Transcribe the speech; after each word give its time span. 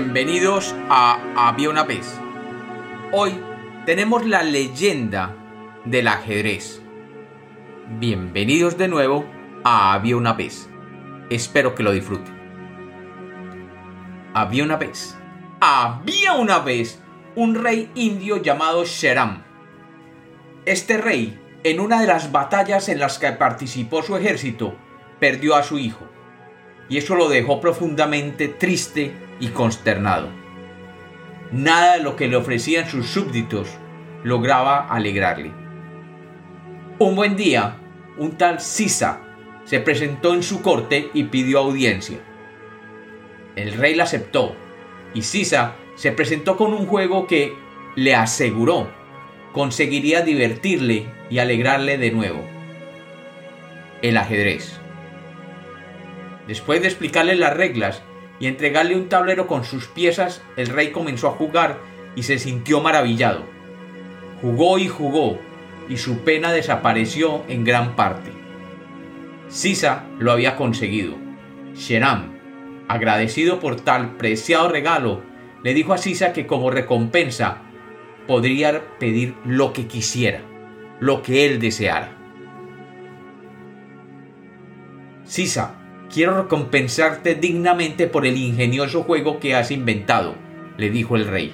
Bienvenidos 0.00 0.76
a 0.88 1.18
Había 1.34 1.70
una 1.70 1.82
vez. 1.82 2.20
Hoy 3.10 3.32
tenemos 3.84 4.24
la 4.24 4.44
leyenda 4.44 5.34
del 5.84 6.06
ajedrez. 6.06 6.80
Bienvenidos 7.98 8.78
de 8.78 8.86
nuevo 8.86 9.28
a 9.64 9.94
Había 9.94 10.16
una 10.16 10.34
vez. 10.34 10.70
Espero 11.30 11.74
que 11.74 11.82
lo 11.82 11.90
disfruten. 11.90 12.32
Había 14.34 14.62
una 14.62 14.76
vez. 14.76 15.18
Había 15.60 16.34
una 16.34 16.60
vez 16.60 17.02
un 17.34 17.56
rey 17.56 17.90
indio 17.96 18.36
llamado 18.36 18.84
Sheram. 18.84 19.42
Este 20.64 20.98
rey, 20.98 21.40
en 21.64 21.80
una 21.80 22.00
de 22.00 22.06
las 22.06 22.30
batallas 22.30 22.88
en 22.88 23.00
las 23.00 23.18
que 23.18 23.32
participó 23.32 24.04
su 24.04 24.16
ejército, 24.16 24.76
perdió 25.18 25.56
a 25.56 25.64
su 25.64 25.76
hijo. 25.76 26.08
Y 26.88 26.98
eso 26.98 27.14
lo 27.14 27.28
dejó 27.28 27.60
profundamente 27.60 28.48
triste 28.48 29.12
y 29.40 29.48
consternado. 29.48 30.28
Nada 31.52 31.96
de 31.96 32.02
lo 32.02 32.16
que 32.16 32.28
le 32.28 32.36
ofrecían 32.36 32.88
sus 32.88 33.06
súbditos 33.06 33.68
lograba 34.24 34.88
alegrarle. 34.88 35.52
Un 36.98 37.14
buen 37.14 37.36
día, 37.36 37.76
un 38.16 38.32
tal 38.36 38.60
Sisa 38.60 39.20
se 39.64 39.80
presentó 39.80 40.34
en 40.34 40.42
su 40.42 40.62
corte 40.62 41.10
y 41.14 41.24
pidió 41.24 41.60
audiencia. 41.60 42.18
El 43.54 43.74
rey 43.74 43.94
la 43.94 44.04
aceptó 44.04 44.54
y 45.14 45.22
Sisa 45.22 45.74
se 45.94 46.12
presentó 46.12 46.56
con 46.56 46.72
un 46.72 46.86
juego 46.86 47.26
que 47.26 47.54
le 47.96 48.14
aseguró 48.14 48.88
conseguiría 49.52 50.22
divertirle 50.22 51.06
y 51.30 51.38
alegrarle 51.38 51.98
de 51.98 52.10
nuevo. 52.10 52.40
El 54.02 54.16
ajedrez. 54.16 54.78
Después 56.48 56.80
de 56.80 56.88
explicarle 56.88 57.36
las 57.36 57.56
reglas, 57.56 58.02
y 58.40 58.46
entregarle 58.46 58.96
un 58.96 59.08
tablero 59.08 59.46
con 59.46 59.64
sus 59.64 59.86
piezas, 59.86 60.42
el 60.56 60.68
rey 60.68 60.90
comenzó 60.90 61.28
a 61.28 61.32
jugar 61.32 61.78
y 62.14 62.22
se 62.22 62.38
sintió 62.38 62.80
maravillado. 62.80 63.44
Jugó 64.40 64.78
y 64.78 64.88
jugó, 64.88 65.38
y 65.88 65.96
su 65.96 66.20
pena 66.20 66.52
desapareció 66.52 67.44
en 67.48 67.64
gran 67.64 67.96
parte. 67.96 68.30
Sisa 69.48 70.04
lo 70.18 70.32
había 70.32 70.56
conseguido. 70.56 71.16
Sheram, 71.74 72.38
agradecido 72.88 73.60
por 73.60 73.76
tal 73.80 74.16
preciado 74.16 74.68
regalo, 74.68 75.22
le 75.64 75.74
dijo 75.74 75.92
a 75.92 75.98
Sisa 75.98 76.32
que 76.32 76.46
como 76.46 76.70
recompensa 76.70 77.62
podría 78.26 78.82
pedir 78.98 79.34
lo 79.44 79.72
que 79.72 79.86
quisiera, 79.86 80.40
lo 81.00 81.22
que 81.22 81.46
él 81.46 81.58
deseara. 81.58 82.14
Sisa 85.24 85.77
Quiero 86.12 86.42
recompensarte 86.42 87.34
dignamente 87.34 88.06
por 88.06 88.24
el 88.24 88.36
ingenioso 88.38 89.02
juego 89.02 89.38
que 89.40 89.54
has 89.54 89.70
inventado, 89.70 90.34
le 90.78 90.88
dijo 90.90 91.16
el 91.16 91.26
rey. 91.26 91.52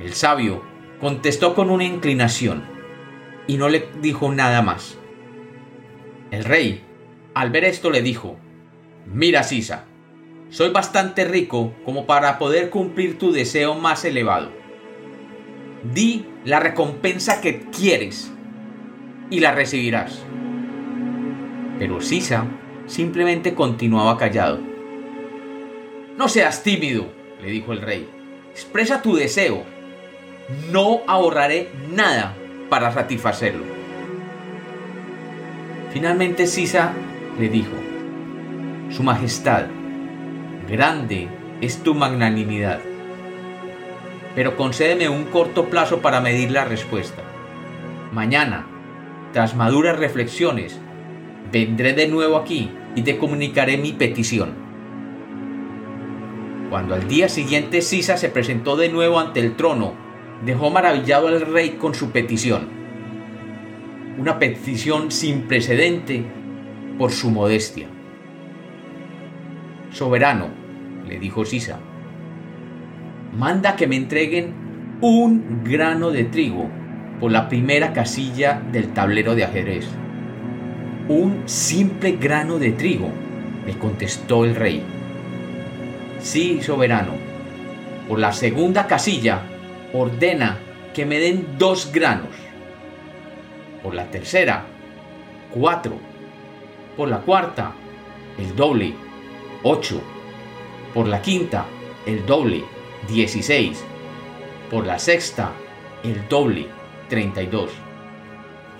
El 0.00 0.12
sabio 0.12 0.64
contestó 1.00 1.54
con 1.54 1.70
una 1.70 1.84
inclinación 1.84 2.64
y 3.46 3.58
no 3.58 3.68
le 3.68 3.88
dijo 4.02 4.32
nada 4.32 4.60
más. 4.60 4.98
El 6.32 6.44
rey, 6.44 6.82
al 7.34 7.50
ver 7.50 7.64
esto, 7.64 7.90
le 7.90 8.02
dijo, 8.02 8.38
Mira, 9.06 9.44
Sisa, 9.44 9.84
soy 10.50 10.70
bastante 10.70 11.24
rico 11.24 11.74
como 11.84 12.06
para 12.06 12.38
poder 12.38 12.70
cumplir 12.70 13.18
tu 13.18 13.30
deseo 13.30 13.74
más 13.74 14.04
elevado. 14.04 14.50
Di 15.94 16.26
la 16.44 16.58
recompensa 16.58 17.40
que 17.40 17.60
quieres 17.70 18.32
y 19.30 19.38
la 19.38 19.52
recibirás. 19.52 20.24
Pero 21.78 22.00
Sisa 22.00 22.46
simplemente 22.86 23.54
continuaba 23.54 24.16
callado. 24.16 24.58
No 26.16 26.28
seas 26.28 26.62
tímido, 26.62 27.06
le 27.42 27.50
dijo 27.50 27.72
el 27.72 27.82
rey. 27.82 28.08
Expresa 28.52 29.02
tu 29.02 29.16
deseo. 29.16 29.64
No 30.70 31.00
ahorraré 31.06 31.68
nada 31.90 32.34
para 32.70 32.92
satisfacerlo. 32.92 33.64
Finalmente 35.92 36.46
Sisa 36.46 36.92
le 37.38 37.48
dijo, 37.48 37.72
Su 38.90 39.02
Majestad, 39.02 39.66
grande 40.68 41.28
es 41.60 41.82
tu 41.82 41.94
magnanimidad, 41.94 42.80
pero 44.34 44.56
concédeme 44.56 45.08
un 45.08 45.24
corto 45.24 45.66
plazo 45.66 46.00
para 46.00 46.20
medir 46.20 46.50
la 46.50 46.64
respuesta. 46.64 47.22
Mañana, 48.12 48.66
tras 49.32 49.56
maduras 49.56 49.98
reflexiones, 49.98 50.78
vendré 51.52 51.92
de 51.92 52.08
nuevo 52.08 52.36
aquí 52.36 52.70
y 52.94 53.02
te 53.02 53.18
comunicaré 53.18 53.76
mi 53.76 53.92
petición. 53.92 54.54
Cuando 56.70 56.94
al 56.94 57.06
día 57.06 57.28
siguiente 57.28 57.82
Sisa 57.82 58.16
se 58.16 58.28
presentó 58.28 58.76
de 58.76 58.88
nuevo 58.88 59.20
ante 59.20 59.40
el 59.40 59.54
trono, 59.54 59.94
dejó 60.44 60.70
maravillado 60.70 61.28
al 61.28 61.40
rey 61.40 61.76
con 61.78 61.94
su 61.94 62.10
petición. 62.10 62.68
Una 64.18 64.38
petición 64.38 65.10
sin 65.10 65.42
precedente 65.42 66.24
por 66.98 67.12
su 67.12 67.30
modestia. 67.30 67.86
Soberano, 69.90 70.48
le 71.06 71.18
dijo 71.18 71.44
Sisa, 71.44 71.78
manda 73.38 73.76
que 73.76 73.86
me 73.86 73.96
entreguen 73.96 74.54
un 75.00 75.62
grano 75.62 76.10
de 76.10 76.24
trigo 76.24 76.68
por 77.20 77.30
la 77.30 77.48
primera 77.48 77.92
casilla 77.92 78.60
del 78.72 78.92
tablero 78.92 79.34
de 79.34 79.44
ajedrez 79.44 79.86
un 81.08 81.48
simple 81.48 82.12
grano 82.12 82.58
de 82.58 82.72
trigo, 82.72 83.08
le 83.64 83.78
contestó 83.78 84.44
el 84.44 84.54
rey. 84.54 84.82
Sí, 86.20 86.60
soberano. 86.62 87.12
Por 88.08 88.18
la 88.18 88.32
segunda 88.32 88.86
casilla, 88.86 89.42
ordena 89.92 90.58
que 90.94 91.06
me 91.06 91.18
den 91.18 91.58
dos 91.58 91.92
granos. 91.92 92.34
Por 93.82 93.94
la 93.94 94.10
tercera, 94.10 94.64
cuatro. 95.52 95.98
Por 96.96 97.08
la 97.08 97.18
cuarta, 97.18 97.72
el 98.38 98.56
doble, 98.56 98.94
ocho. 99.62 100.00
Por 100.94 101.06
la 101.06 101.20
quinta, 101.20 101.66
el 102.06 102.24
doble, 102.26 102.64
dieciséis. 103.08 103.84
Por 104.70 104.86
la 104.86 104.98
sexta, 104.98 105.52
el 106.02 106.28
doble, 106.28 106.66
treinta 107.08 107.42
y 107.42 107.46
dos. 107.46 107.70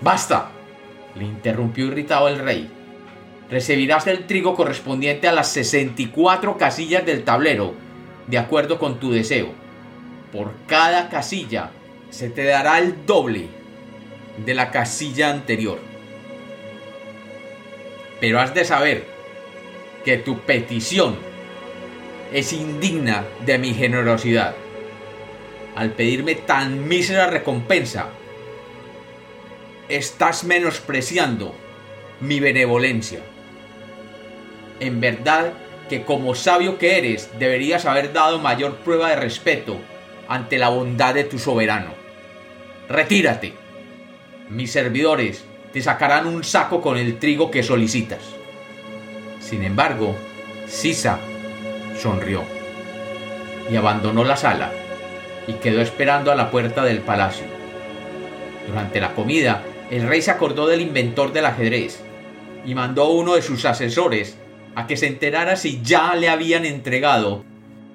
¡Basta! 0.01 0.56
Le 1.17 1.25
interrumpió 1.25 1.85
irritado 1.85 2.27
el 2.27 2.39
rey. 2.39 2.69
Recibirás 3.49 4.07
el 4.07 4.25
trigo 4.27 4.55
correspondiente 4.55 5.27
a 5.27 5.31
las 5.31 5.49
64 5.49 6.57
casillas 6.57 7.05
del 7.05 7.23
tablero, 7.23 7.73
de 8.27 8.37
acuerdo 8.37 8.77
con 8.77 8.99
tu 8.99 9.11
deseo. 9.11 9.49
Por 10.31 10.53
cada 10.67 11.09
casilla 11.09 11.71
se 12.09 12.29
te 12.29 12.43
dará 12.43 12.79
el 12.79 13.05
doble 13.05 13.47
de 14.45 14.53
la 14.53 14.71
casilla 14.71 15.31
anterior. 15.31 15.79
Pero 18.19 18.39
has 18.39 18.53
de 18.53 18.65
saber 18.65 19.05
que 20.03 20.17
tu 20.17 20.39
petición 20.39 21.15
es 22.33 22.53
indigna 22.53 23.25
de 23.45 23.57
mi 23.57 23.73
generosidad. 23.73 24.55
Al 25.75 25.91
pedirme 25.91 26.35
tan 26.35 26.87
mísera 26.87 27.27
recompensa, 27.27 28.09
estás 29.89 30.43
menospreciando 30.43 31.55
mi 32.19 32.39
benevolencia. 32.39 33.19
En 34.79 34.99
verdad 34.99 35.53
que 35.89 36.03
como 36.03 36.35
sabio 36.35 36.77
que 36.77 36.97
eres, 36.97 37.29
deberías 37.39 37.85
haber 37.85 38.13
dado 38.13 38.39
mayor 38.39 38.77
prueba 38.77 39.09
de 39.09 39.15
respeto 39.15 39.77
ante 40.27 40.57
la 40.57 40.69
bondad 40.69 41.13
de 41.13 41.23
tu 41.23 41.39
soberano. 41.39 41.91
Retírate. 42.89 43.53
Mis 44.49 44.71
servidores 44.71 45.43
te 45.73 45.81
sacarán 45.81 46.27
un 46.27 46.43
saco 46.43 46.81
con 46.81 46.97
el 46.97 47.19
trigo 47.19 47.51
que 47.51 47.63
solicitas. 47.63 48.21
Sin 49.39 49.63
embargo, 49.63 50.15
Sisa 50.67 51.19
sonrió 52.01 52.43
y 53.69 53.75
abandonó 53.75 54.23
la 54.23 54.37
sala 54.37 54.71
y 55.47 55.53
quedó 55.53 55.81
esperando 55.81 56.31
a 56.31 56.35
la 56.35 56.51
puerta 56.51 56.83
del 56.83 56.99
palacio. 56.99 57.45
Durante 58.67 58.99
la 58.99 59.13
comida, 59.13 59.63
el 59.89 60.07
rey 60.07 60.21
se 60.21 60.31
acordó 60.31 60.67
del 60.67 60.81
inventor 60.81 61.31
del 61.31 61.45
ajedrez 61.45 62.03
y 62.65 62.75
mandó 62.75 63.03
a 63.03 63.09
uno 63.09 63.35
de 63.35 63.41
sus 63.41 63.65
asesores 63.65 64.37
a 64.75 64.85
que 64.85 64.97
se 64.97 65.07
enterara 65.07 65.55
si 65.55 65.81
ya 65.81 66.13
le 66.15 66.29
habían 66.29 66.65
entregado 66.65 67.45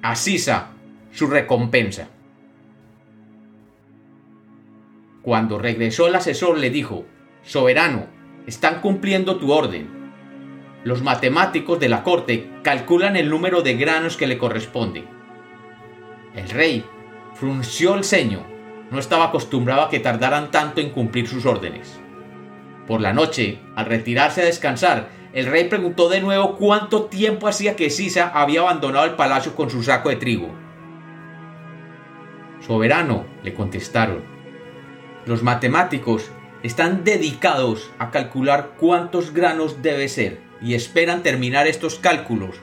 a 0.01 0.15
Sisa 0.15 0.71
su 1.11 1.27
recompensa. 1.27 2.09
Cuando 5.21 5.59
regresó 5.59 6.07
el 6.07 6.15
asesor 6.15 6.57
le 6.57 6.69
dijo, 6.69 7.05
Soberano, 7.43 8.07
están 8.47 8.81
cumpliendo 8.81 9.37
tu 9.37 9.53
orden. 9.53 9.87
Los 10.83 11.01
matemáticos 11.01 11.79
de 11.79 11.87
la 11.87 12.03
corte 12.03 12.49
calculan 12.63 13.15
el 13.15 13.29
número 13.29 13.61
de 13.61 13.75
granos 13.75 14.17
que 14.17 14.27
le 14.27 14.37
corresponde. 14.37 15.05
El 16.35 16.49
rey 16.49 16.83
frunció 17.35 17.95
el 17.95 18.03
ceño 18.03 18.52
no 18.93 18.99
estaba 18.99 19.25
acostumbrado 19.25 19.81
a 19.81 19.89
que 19.89 19.99
tardaran 19.99 20.51
tanto 20.51 20.79
en 20.79 20.91
cumplir 20.91 21.27
sus 21.27 21.47
órdenes. 21.47 21.99
Por 22.87 23.01
la 23.01 23.11
noche, 23.11 23.59
al 23.75 23.87
retirarse 23.87 24.43
a 24.43 24.45
descansar, 24.45 25.09
el 25.33 25.47
rey 25.47 25.67
preguntó 25.67 26.09
de 26.09 26.21
nuevo 26.21 26.57
cuánto 26.57 27.05
tiempo 27.05 27.47
hacía 27.47 27.75
que 27.75 27.89
Sisa 27.89 28.31
había 28.35 28.61
abandonado 28.61 29.05
el 29.05 29.15
palacio 29.15 29.55
con 29.55 29.71
su 29.71 29.81
saco 29.81 30.09
de 30.09 30.17
trigo. 30.17 30.49
Soberano, 32.61 33.25
le 33.41 33.55
contestaron, 33.55 34.21
los 35.25 35.41
matemáticos 35.41 36.29
están 36.61 37.03
dedicados 37.03 37.89
a 37.97 38.11
calcular 38.11 38.75
cuántos 38.79 39.33
granos 39.33 39.81
debe 39.81 40.07
ser 40.07 40.39
y 40.61 40.75
esperan 40.75 41.23
terminar 41.23 41.65
estos 41.65 41.97
cálculos 41.97 42.57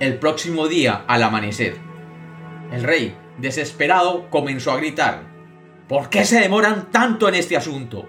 el 0.00 0.18
próximo 0.18 0.68
día 0.68 1.04
al 1.06 1.22
amanecer. 1.22 1.76
El 2.72 2.82
rey, 2.82 3.14
desesperado, 3.38 4.30
comenzó 4.30 4.72
a 4.72 4.78
gritar, 4.78 5.35
¿Por 5.88 6.10
qué 6.10 6.24
se 6.24 6.40
demoran 6.40 6.90
tanto 6.90 7.28
en 7.28 7.36
este 7.36 7.56
asunto? 7.56 8.08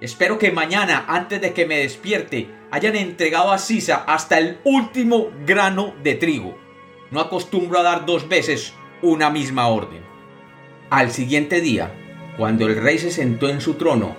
Espero 0.00 0.38
que 0.38 0.50
mañana, 0.50 1.04
antes 1.06 1.40
de 1.40 1.52
que 1.52 1.64
me 1.64 1.78
despierte, 1.78 2.50
hayan 2.72 2.96
entregado 2.96 3.52
a 3.52 3.58
Sisa 3.58 4.04
hasta 4.08 4.38
el 4.38 4.58
último 4.64 5.28
grano 5.46 5.94
de 6.02 6.14
trigo. 6.16 6.58
No 7.12 7.20
acostumbro 7.20 7.78
a 7.78 7.84
dar 7.84 8.06
dos 8.06 8.28
veces 8.28 8.74
una 9.02 9.30
misma 9.30 9.68
orden. 9.68 10.02
Al 10.90 11.12
siguiente 11.12 11.60
día, 11.60 11.94
cuando 12.36 12.66
el 12.66 12.82
rey 12.82 12.98
se 12.98 13.12
sentó 13.12 13.48
en 13.48 13.60
su 13.60 13.74
trono, 13.74 14.16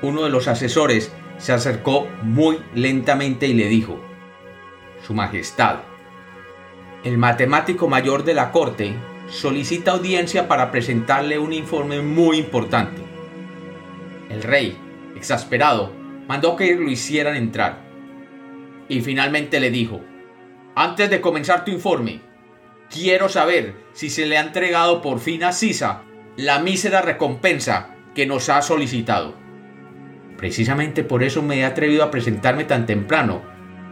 uno 0.00 0.22
de 0.22 0.30
los 0.30 0.46
asesores 0.46 1.12
se 1.38 1.52
acercó 1.52 2.06
muy 2.22 2.60
lentamente 2.74 3.48
y 3.48 3.54
le 3.54 3.66
dijo, 3.66 4.00
Su 5.04 5.14
Majestad, 5.14 5.80
el 7.02 7.18
matemático 7.18 7.88
mayor 7.88 8.22
de 8.22 8.34
la 8.34 8.52
corte 8.52 8.94
solicita 9.30 9.92
audiencia 9.92 10.48
para 10.48 10.70
presentarle 10.70 11.38
un 11.38 11.52
informe 11.52 12.02
muy 12.02 12.38
importante. 12.38 13.00
El 14.28 14.42
rey, 14.42 14.76
exasperado, 15.16 15.92
mandó 16.28 16.56
que 16.56 16.74
lo 16.74 16.90
hicieran 16.90 17.36
entrar. 17.36 17.78
Y 18.88 19.00
finalmente 19.00 19.60
le 19.60 19.70
dijo, 19.70 20.00
antes 20.74 21.10
de 21.10 21.20
comenzar 21.20 21.64
tu 21.64 21.70
informe, 21.70 22.20
quiero 22.90 23.28
saber 23.28 23.74
si 23.92 24.10
se 24.10 24.26
le 24.26 24.36
ha 24.36 24.42
entregado 24.42 25.00
por 25.00 25.20
fin 25.20 25.44
a 25.44 25.52
Sisa 25.52 26.02
la 26.36 26.58
mísera 26.58 27.00
recompensa 27.02 27.94
que 28.14 28.26
nos 28.26 28.48
ha 28.48 28.62
solicitado. 28.62 29.34
Precisamente 30.36 31.04
por 31.04 31.22
eso 31.22 31.42
me 31.42 31.58
he 31.58 31.64
atrevido 31.64 32.02
a 32.02 32.10
presentarme 32.10 32.64
tan 32.64 32.86
temprano, 32.86 33.42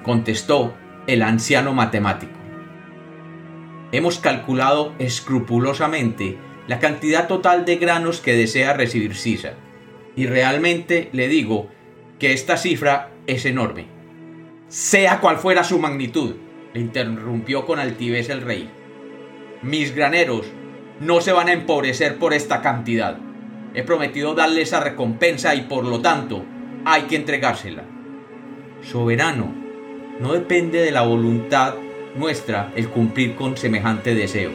contestó 0.02 0.74
el 1.06 1.22
anciano 1.22 1.74
matemático. 1.74 2.37
Hemos 3.90 4.18
calculado 4.18 4.94
escrupulosamente 4.98 6.36
la 6.66 6.78
cantidad 6.78 7.26
total 7.26 7.64
de 7.64 7.76
granos 7.76 8.20
que 8.20 8.34
desea 8.34 8.74
recibir 8.74 9.14
Sisa, 9.14 9.54
y 10.14 10.26
realmente 10.26 11.08
le 11.12 11.28
digo 11.28 11.68
que 12.18 12.34
esta 12.34 12.58
cifra 12.58 13.12
es 13.26 13.46
enorme. 13.46 13.86
Sea 14.68 15.20
cual 15.20 15.38
fuera 15.38 15.64
su 15.64 15.78
magnitud, 15.78 16.34
le 16.74 16.80
interrumpió 16.80 17.64
con 17.64 17.78
altivez 17.78 18.28
el 18.28 18.42
rey. 18.42 18.68
Mis 19.62 19.94
graneros 19.94 20.46
no 21.00 21.22
se 21.22 21.32
van 21.32 21.48
a 21.48 21.52
empobrecer 21.52 22.18
por 22.18 22.34
esta 22.34 22.60
cantidad. 22.60 23.18
He 23.72 23.82
prometido 23.82 24.34
darle 24.34 24.62
esa 24.62 24.80
recompensa 24.80 25.54
y 25.54 25.62
por 25.62 25.84
lo 25.84 26.00
tanto 26.00 26.44
hay 26.84 27.02
que 27.02 27.16
entregársela. 27.16 27.84
Soberano, 28.82 29.54
no 30.20 30.34
depende 30.34 30.80
de 30.80 30.90
la 30.90 31.02
voluntad 31.02 31.74
nuestra 32.18 32.72
el 32.76 32.88
cumplir 32.88 33.34
con 33.36 33.56
semejante 33.56 34.14
deseo. 34.14 34.50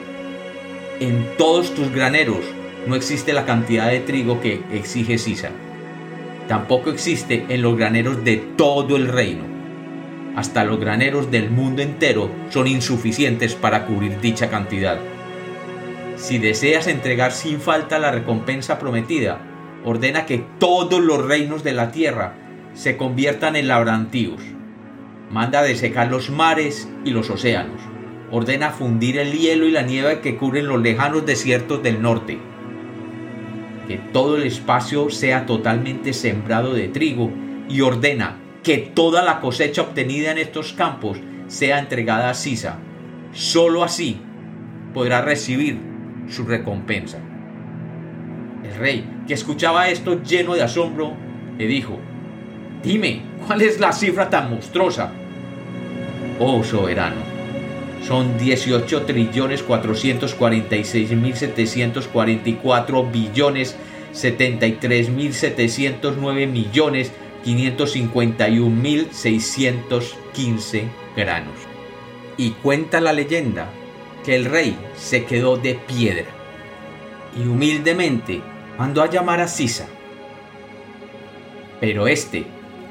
En 0.99 1.25
todos 1.37 1.73
tus 1.73 1.91
graneros 1.91 2.43
no 2.87 2.95
existe 2.95 3.33
la 3.33 3.45
cantidad 3.45 3.89
de 3.89 4.01
trigo 4.01 4.41
que 4.41 4.61
exige 4.71 5.17
Sisa. 5.17 5.49
Tampoco 6.47 6.89
existe 6.89 7.45
en 7.49 7.61
los 7.61 7.77
graneros 7.77 8.23
de 8.23 8.37
todo 8.37 8.97
el 8.97 9.07
reino. 9.07 9.43
Hasta 10.35 10.63
los 10.63 10.79
graneros 10.79 11.31
del 11.31 11.49
mundo 11.49 11.81
entero 11.81 12.29
son 12.49 12.67
insuficientes 12.67 13.55
para 13.55 13.85
cubrir 13.85 14.19
dicha 14.19 14.49
cantidad. 14.49 14.97
Si 16.15 16.37
deseas 16.37 16.87
entregar 16.87 17.31
sin 17.31 17.59
falta 17.59 17.99
la 17.99 18.11
recompensa 18.11 18.79
prometida, 18.79 19.39
ordena 19.83 20.25
que 20.25 20.43
todos 20.59 21.01
los 21.01 21.25
reinos 21.25 21.63
de 21.63 21.73
la 21.73 21.91
tierra 21.91 22.35
se 22.73 22.97
conviertan 22.97 23.55
en 23.55 23.67
labrantíos. 23.67 24.41
Manda 25.33 25.63
desecar 25.63 26.11
los 26.11 26.29
mares 26.29 26.87
y 27.03 27.09
los 27.09 27.31
océanos. 27.31 27.81
Ordena 28.29 28.69
fundir 28.69 29.17
el 29.17 29.33
hielo 29.33 29.65
y 29.65 29.71
la 29.71 29.81
nieve 29.81 30.19
que 30.19 30.37
cubren 30.37 30.67
los 30.67 30.79
lejanos 30.79 31.25
desiertos 31.25 31.81
del 31.81 32.03
norte. 32.03 32.37
Que 33.87 33.97
todo 33.97 34.37
el 34.37 34.43
espacio 34.43 35.09
sea 35.09 35.47
totalmente 35.47 36.13
sembrado 36.13 36.75
de 36.75 36.87
trigo 36.87 37.31
y 37.67 37.81
ordena 37.81 38.37
que 38.61 38.77
toda 38.77 39.23
la 39.23 39.39
cosecha 39.39 39.81
obtenida 39.81 40.29
en 40.29 40.37
estos 40.37 40.71
campos 40.73 41.17
sea 41.47 41.79
entregada 41.79 42.29
a 42.29 42.35
Sisa. 42.35 42.77
Solo 43.31 43.83
así 43.83 44.21
podrá 44.93 45.23
recibir 45.23 45.79
su 46.29 46.45
recompensa. 46.45 47.17
El 48.63 48.75
rey, 48.75 49.09
que 49.27 49.33
escuchaba 49.33 49.89
esto 49.89 50.21
lleno 50.21 50.53
de 50.53 50.61
asombro, 50.61 51.13
le 51.57 51.65
dijo, 51.65 51.97
Dime, 52.83 53.23
¿cuál 53.47 53.63
es 53.63 53.79
la 53.79 53.93
cifra 53.93 54.29
tan 54.29 54.51
monstruosa? 54.51 55.11
Oh 56.39 56.63
soberano, 56.63 57.21
son 58.07 58.37
18 58.37 59.03
trillones 59.03 59.63
446 59.63 61.11
mil 61.11 61.35
744 61.35 63.03
billones 63.11 63.75
73 64.11 65.09
mil 65.09 65.33
709 65.33 66.47
millones 66.47 67.11
551 67.43 68.69
mil 68.69 69.07
615 69.11 70.85
granos. 71.15 71.55
Y 72.37 72.51
cuenta 72.51 72.99
la 72.99 73.13
leyenda 73.13 73.69
que 74.25 74.35
el 74.35 74.45
rey 74.45 74.77
se 74.95 75.25
quedó 75.25 75.57
de 75.57 75.75
piedra 75.75 76.25
y 77.37 77.47
humildemente 77.47 78.41
mandó 78.77 79.01
a 79.01 79.09
llamar 79.09 79.41
a 79.41 79.47
Sisa. 79.47 79.87
Pero 81.79 82.07
éste 82.07 82.45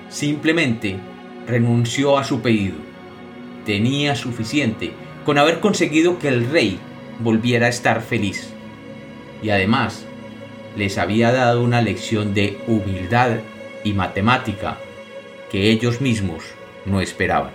simplemente 0.08 0.96
renunció 1.46 2.18
a 2.18 2.24
su 2.24 2.40
pedido. 2.40 2.91
Tenía 3.64 4.16
suficiente 4.16 4.92
con 5.24 5.38
haber 5.38 5.60
conseguido 5.60 6.18
que 6.18 6.28
el 6.28 6.50
rey 6.50 6.78
volviera 7.20 7.66
a 7.66 7.70
estar 7.70 8.02
feliz. 8.02 8.52
Y 9.42 9.50
además 9.50 10.04
les 10.76 10.98
había 10.98 11.32
dado 11.32 11.62
una 11.62 11.82
lección 11.82 12.34
de 12.34 12.58
humildad 12.66 13.38
y 13.84 13.92
matemática 13.92 14.78
que 15.50 15.70
ellos 15.70 16.00
mismos 16.00 16.42
no 16.86 17.00
esperaban. 17.00 17.52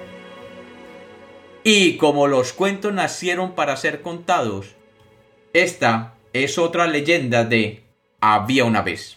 Y 1.63 1.97
como 1.97 2.27
los 2.27 2.53
cuentos 2.53 2.93
nacieron 2.93 3.53
para 3.53 3.75
ser 3.75 4.01
contados, 4.01 4.75
esta 5.53 6.13
es 6.31 6.57
otra 6.57 6.87
leyenda 6.87 7.43
de 7.43 7.83
Había 8.21 8.65
una 8.65 8.81
vez. 8.81 9.16